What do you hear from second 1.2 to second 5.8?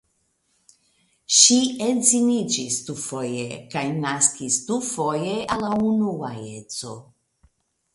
Ŝi edziniĝis dufoje kaj naskis dufoje al la